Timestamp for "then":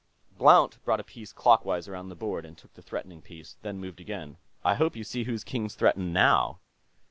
3.61-3.77